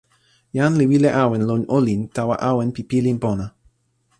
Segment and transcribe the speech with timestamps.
[0.57, 3.45] jan li wile awen lon olin tawa awen pi pilin pona.